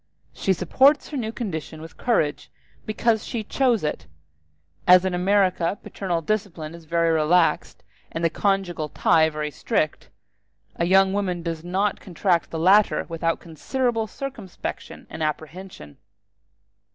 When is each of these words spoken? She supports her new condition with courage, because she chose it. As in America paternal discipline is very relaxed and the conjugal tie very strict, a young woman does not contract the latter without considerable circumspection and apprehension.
She 0.33 0.51
supports 0.51 1.09
her 1.09 1.15
new 1.17 1.31
condition 1.31 1.79
with 1.79 1.95
courage, 1.95 2.49
because 2.87 3.23
she 3.23 3.43
chose 3.43 3.83
it. 3.83 4.07
As 4.87 5.05
in 5.05 5.13
America 5.13 5.77
paternal 5.83 6.23
discipline 6.23 6.73
is 6.73 6.85
very 6.85 7.11
relaxed 7.11 7.83
and 8.11 8.23
the 8.25 8.31
conjugal 8.31 8.89
tie 8.89 9.29
very 9.29 9.51
strict, 9.51 10.09
a 10.75 10.85
young 10.85 11.13
woman 11.13 11.43
does 11.43 11.63
not 11.63 11.99
contract 11.99 12.49
the 12.49 12.57
latter 12.57 13.05
without 13.09 13.39
considerable 13.39 14.07
circumspection 14.07 15.05
and 15.07 15.21
apprehension. 15.21 15.97